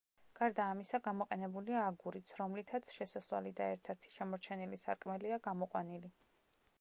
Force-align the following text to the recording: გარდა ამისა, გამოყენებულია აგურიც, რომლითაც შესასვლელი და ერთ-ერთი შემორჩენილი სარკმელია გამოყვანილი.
გარდა 0.37 0.63
ამისა, 0.75 0.99
გამოყენებულია 1.07 1.83
აგურიც, 1.89 2.31
რომლითაც 2.39 2.89
შესასვლელი 2.95 3.51
და 3.61 3.67
ერთ-ერთი 3.75 4.13
შემორჩენილი 4.15 4.81
სარკმელია 4.85 5.39
გამოყვანილი. 5.49 6.11